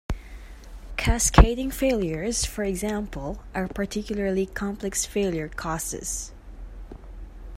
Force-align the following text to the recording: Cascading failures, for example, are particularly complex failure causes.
Cascading 0.97 1.69
failures, 1.69 2.43
for 2.43 2.63
example, 2.63 3.43
are 3.53 3.67
particularly 3.67 4.47
complex 4.47 5.05
failure 5.05 5.47
causes. 5.47 6.31